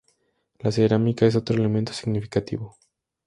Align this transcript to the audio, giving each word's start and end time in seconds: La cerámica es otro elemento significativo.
La 0.57 0.71
cerámica 0.71 1.27
es 1.27 1.35
otro 1.35 1.55
elemento 1.55 1.93
significativo. 1.93 2.75